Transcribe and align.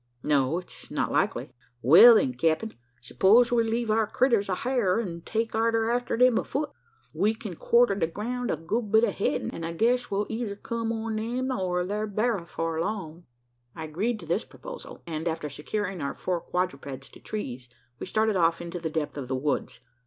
"No; 0.23 0.57
it's 0.57 0.89
not 0.89 1.11
likely." 1.11 1.51
"Wal, 1.83 2.15
then, 2.15 2.33
capt'n, 2.33 2.73
s'pose 3.03 3.51
we 3.51 3.63
leave 3.63 3.91
our 3.91 4.07
critters 4.07 4.47
hyar, 4.47 4.99
an' 4.99 5.21
take 5.27 5.53
arter 5.53 5.91
'em 5.91 6.37
afut? 6.39 6.71
We 7.13 7.35
kin 7.35 7.53
quarter 7.55 7.93
the 7.93 8.07
groun' 8.07 8.49
a 8.49 8.57
good 8.57 8.91
bit 8.91 9.03
ahead; 9.03 9.41
an 9.53 9.63
I 9.63 9.73
guess 9.73 10.09
we'll 10.09 10.25
eyther 10.27 10.55
kum 10.55 10.91
on 10.91 11.17
them 11.17 11.51
or 11.51 11.85
thar 11.85 12.07
berra 12.07 12.41
afore 12.41 12.81
long." 12.81 13.25
I 13.75 13.83
agreed 13.83 14.19
to 14.21 14.25
this 14.25 14.43
proposal; 14.43 15.03
and, 15.05 15.27
after 15.27 15.49
securing 15.49 16.01
our 16.01 16.15
four 16.15 16.41
quadrupeds 16.41 17.07
to 17.09 17.19
trees, 17.19 17.69
we 17.99 18.07
started 18.07 18.35
off 18.35 18.59
into 18.59 18.79
the 18.79 18.89
depth 18.89 19.17
of 19.19 19.27
the 19.27 19.35
woods. 19.35 19.81